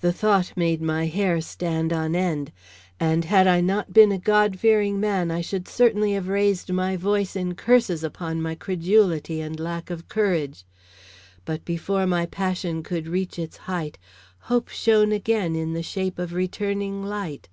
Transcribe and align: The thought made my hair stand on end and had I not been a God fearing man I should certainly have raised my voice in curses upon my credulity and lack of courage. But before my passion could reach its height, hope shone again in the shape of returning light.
The 0.00 0.12
thought 0.12 0.52
made 0.56 0.82
my 0.82 1.06
hair 1.06 1.40
stand 1.40 1.92
on 1.92 2.16
end 2.16 2.50
and 2.98 3.24
had 3.26 3.46
I 3.46 3.60
not 3.60 3.92
been 3.92 4.10
a 4.10 4.18
God 4.18 4.58
fearing 4.58 4.98
man 4.98 5.30
I 5.30 5.40
should 5.40 5.68
certainly 5.68 6.14
have 6.14 6.26
raised 6.26 6.72
my 6.72 6.96
voice 6.96 7.36
in 7.36 7.54
curses 7.54 8.02
upon 8.02 8.42
my 8.42 8.56
credulity 8.56 9.40
and 9.40 9.60
lack 9.60 9.88
of 9.88 10.08
courage. 10.08 10.64
But 11.44 11.64
before 11.64 12.08
my 12.08 12.26
passion 12.26 12.82
could 12.82 13.06
reach 13.06 13.38
its 13.38 13.56
height, 13.70 13.98
hope 14.50 14.68
shone 14.68 15.12
again 15.12 15.54
in 15.54 15.74
the 15.74 15.80
shape 15.84 16.18
of 16.18 16.32
returning 16.34 17.04
light. 17.04 17.48